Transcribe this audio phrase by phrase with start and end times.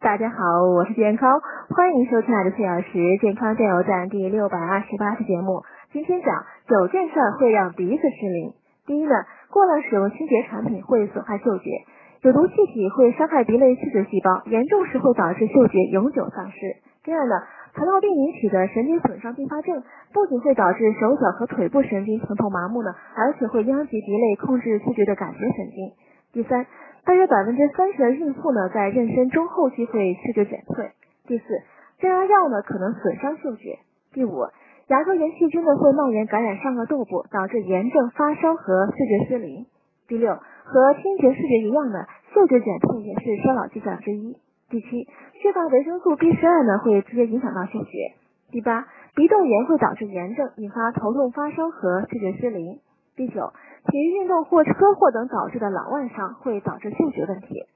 [0.00, 1.42] 大家好，我是健康，
[1.76, 5.62] 欢迎收听爱的四小时健康加油站第六百二十八期节目。
[5.92, 8.54] 今天讲九件事会让鼻子失灵。
[8.86, 9.12] 第一呢，
[9.50, 11.84] 过量使用清洁产品会损害嗅觉，
[12.22, 16.56] 有毒气体会伤害鼻内嗅觉细胞，严重时会导致嗅觉永久丧失。
[17.04, 17.34] 第二呢，
[17.74, 19.82] 糖尿病引起的神经损伤并发症
[20.14, 25.92] 不仅会导致手脚和腿部神经疼痛麻木呢，而且会殃及鼻内控制嗅觉的感觉神经。
[26.32, 26.64] 第三。
[27.04, 30.92] 大约百分之三十的孕妇呢，在妊娠中后期会嗅觉减退。
[31.26, 31.44] 第四，
[31.98, 33.78] 降压药呢可能损伤嗅觉。
[34.12, 34.46] 第五，
[34.88, 39.66] 牙周炎细菌呢会蔓延感染上颚窦部，导致炎症、发烧和视觉失灵。
[40.08, 44.36] 第六，和听觉视觉一样的，嗅觉减退也是衰老迹象之一。
[44.68, 45.08] 第七，
[45.40, 47.90] 缺乏维生素 B 十二呢会直接影响到嗅觉。
[48.52, 48.86] 第八，
[49.16, 52.78] 鼻窦炎会导致炎症，引发头痛、发烧和视觉失灵。
[53.16, 53.52] 第九。
[53.90, 57.66] 体育运动或车祸等导致的脑外伤会导致嗅觉问题。